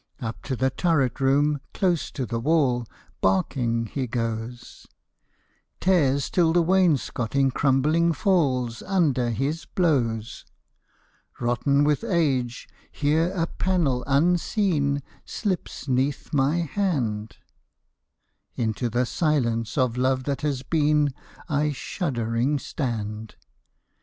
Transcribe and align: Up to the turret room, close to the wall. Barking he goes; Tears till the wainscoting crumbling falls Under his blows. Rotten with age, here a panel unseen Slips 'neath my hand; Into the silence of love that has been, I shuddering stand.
Up 0.19 0.41
to 0.45 0.55
the 0.55 0.71
turret 0.71 1.19
room, 1.19 1.61
close 1.75 2.09
to 2.09 2.25
the 2.25 2.39
wall. 2.39 2.87
Barking 3.21 3.85
he 3.85 4.07
goes; 4.07 4.87
Tears 5.79 6.31
till 6.31 6.53
the 6.53 6.61
wainscoting 6.63 7.51
crumbling 7.51 8.11
falls 8.11 8.81
Under 8.81 9.29
his 9.29 9.65
blows. 9.65 10.43
Rotten 11.39 11.83
with 11.83 12.03
age, 12.03 12.67
here 12.91 13.31
a 13.35 13.45
panel 13.45 14.03
unseen 14.07 15.03
Slips 15.23 15.87
'neath 15.87 16.33
my 16.33 16.61
hand; 16.61 17.37
Into 18.55 18.89
the 18.89 19.05
silence 19.05 19.77
of 19.77 19.97
love 19.97 20.23
that 20.23 20.41
has 20.41 20.63
been, 20.63 21.13
I 21.47 21.71
shuddering 21.73 22.57
stand. 22.57 23.35